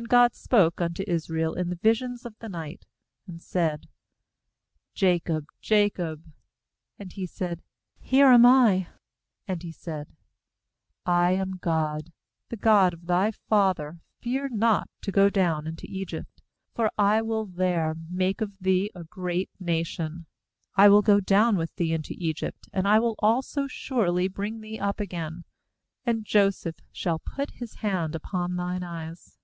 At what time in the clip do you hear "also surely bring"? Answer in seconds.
23.18-24.62